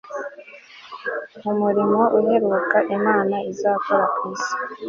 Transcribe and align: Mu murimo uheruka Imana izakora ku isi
Mu 1.43 1.51
murimo 1.61 2.01
uheruka 2.17 2.77
Imana 2.95 3.35
izakora 3.51 4.03
ku 4.15 4.21
isi 4.33 4.53